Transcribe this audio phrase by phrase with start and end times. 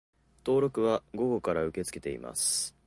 [0.43, 2.73] 登録は午後から受け付けています